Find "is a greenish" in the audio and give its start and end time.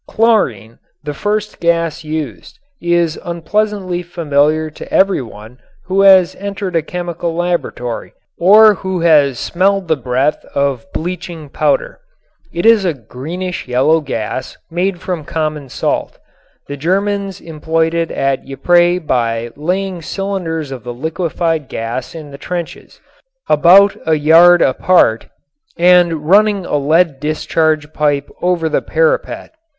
12.65-13.67